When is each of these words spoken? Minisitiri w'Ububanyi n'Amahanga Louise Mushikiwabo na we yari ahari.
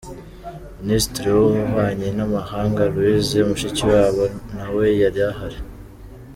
Minisitiri 0.81 1.27
w'Ububanyi 1.35 2.09
n'Amahanga 2.17 2.81
Louise 2.93 3.37
Mushikiwabo 3.49 4.23
na 4.55 4.65
we 4.75 4.85
yari 5.01 5.21
ahari. 5.31 5.59